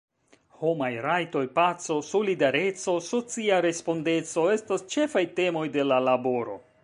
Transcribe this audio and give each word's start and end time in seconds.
Homaj 0.59 0.87
rajtoj, 1.05 1.43
paco, 1.57 1.97
solidareco, 2.07 2.95
socia 3.09 3.61
respondeco 3.67 4.49
estas 4.57 4.87
ĉefaj 4.95 5.27
temoj 5.41 5.67
de 5.79 5.89
la 5.93 6.03
laboro. 6.11 6.61